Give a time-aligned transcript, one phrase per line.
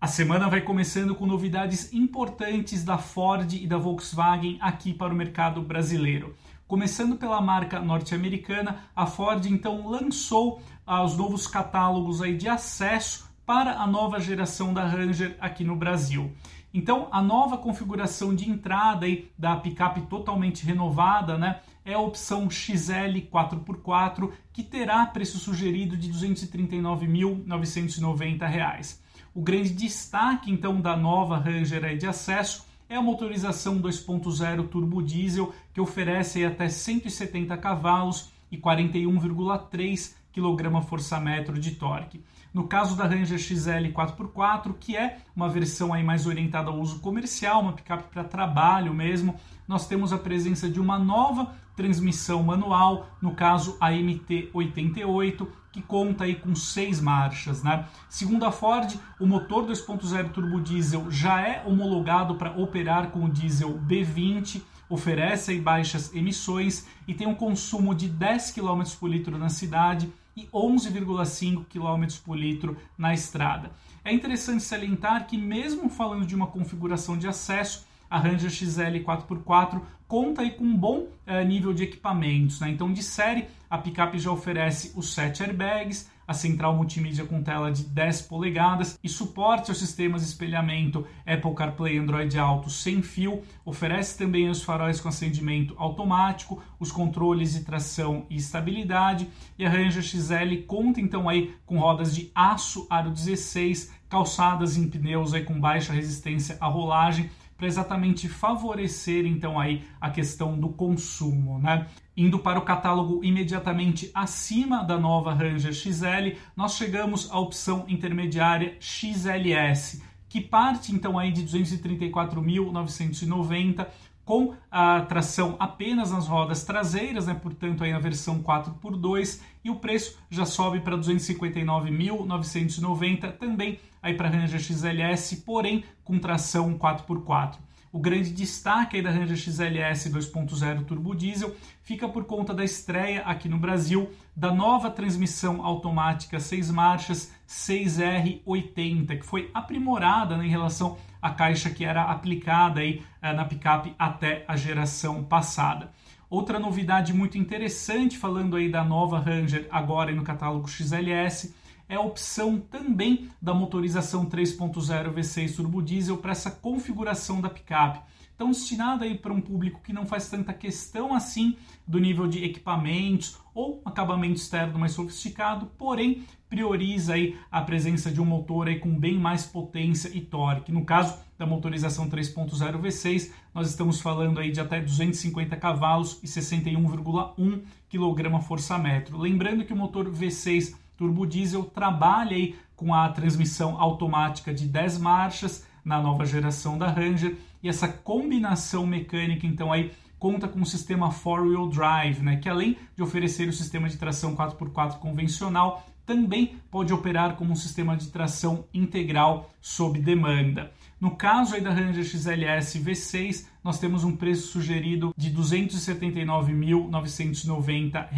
[0.00, 5.16] A semana vai começando com novidades importantes da Ford e da Volkswagen aqui para o
[5.16, 6.36] mercado brasileiro.
[6.68, 13.28] Começando pela marca norte-americana, a Ford então lançou ah, os novos catálogos aí de acesso
[13.44, 16.30] para a nova geração da Ranger aqui no Brasil.
[16.72, 22.48] Então, a nova configuração de entrada aí da picape totalmente renovada, né, é a opção
[22.48, 29.07] XL 4x4, que terá preço sugerido de R$ 239.990.
[29.38, 35.54] O grande destaque então da nova Ranger de acesso é a motorização 2.0 turbo diesel
[35.72, 42.22] que oferece até 170 cavalos e 41,3 kgfm de torque.
[42.52, 47.00] No caso da Ranger XL 4x4, que é uma versão aí mais orientada ao uso
[47.00, 49.34] comercial, uma picape para trabalho mesmo,
[49.66, 56.24] nós temos a presença de uma nova transmissão manual, no caso a MT88, que conta
[56.24, 57.62] aí com seis marchas.
[57.62, 57.84] Né?
[58.08, 63.30] Segundo a Ford, o motor 2.0 turbo diesel já é homologado para operar com o
[63.30, 69.50] diesel B20, oferece baixas emissões e tem um consumo de 10 km por litro na
[69.50, 73.72] cidade e 11,5 km por litro na estrada.
[74.04, 79.82] É interessante salientar que, mesmo falando de uma configuração de acesso, a Ranger XL 4x4
[80.06, 82.60] conta aí com um bom é, nível de equipamentos.
[82.60, 82.70] Né?
[82.70, 87.72] Então, de série, a picape já oferece os 7 airbags, a central multimídia com tela
[87.72, 93.42] de 10 polegadas e suporte aos sistemas de espelhamento Apple CarPlay Android Auto sem fio.
[93.64, 99.26] Oferece também os faróis com acendimento automático, os controles de tração e estabilidade.
[99.58, 104.86] E a Ranger XL conta então aí com rodas de aço aro 16, calçadas em
[104.86, 110.68] pneus aí com baixa resistência à rolagem para exatamente favorecer então aí a questão do
[110.68, 111.88] consumo, né?
[112.16, 118.76] Indo para o catálogo imediatamente acima da nova Ranger XL, nós chegamos à opção intermediária
[118.78, 123.88] XLS, que parte então aí de 234.990
[124.28, 127.32] com a tração apenas nas rodas traseiras, né?
[127.32, 134.28] portanto aí na versão 4x2, e o preço já sobe para 259.990, também aí para
[134.28, 137.56] a Ranger XLS, porém com tração 4x4.
[137.90, 143.22] O grande destaque aí da Ranger XLS 2.0 turbo diesel fica por conta da estreia
[143.22, 150.50] aqui no Brasil da nova transmissão automática 6 marchas 6R80, que foi aprimorada né, em
[150.50, 155.90] relação à caixa que era aplicada aí, eh, na picape até a geração passada.
[156.28, 161.54] Outra novidade muito interessante, falando aí da nova Ranger agora no catálogo XLS,
[161.88, 168.00] é a opção também da motorização 3.0 V6 turbo diesel para essa configuração da picape.
[168.38, 172.44] Então, destinada aí para um público que não faz tanta questão assim do nível de
[172.44, 178.78] equipamentos ou acabamento externo mais sofisticado, porém prioriza aí a presença de um motor aí
[178.78, 180.70] com bem mais potência e torque.
[180.70, 186.26] No caso da motorização 3.0 V6, nós estamos falando aí de até 250 cavalos e
[186.28, 189.18] 61,1 kgfm.
[189.18, 194.98] Lembrando que o motor V6 turbo diesel trabalha aí com a transmissão automática de 10
[194.98, 200.66] marchas na nova geração da Ranger e essa combinação mecânica então aí conta com o
[200.66, 206.56] sistema four-wheel drive, né, que além de oferecer o sistema de tração 4x4 convencional, também
[206.70, 210.72] pode operar como um sistema de tração integral sob demanda.
[211.00, 218.08] No caso aí da Ranger XLS V6, nós temos um preço sugerido de R$ 279.990.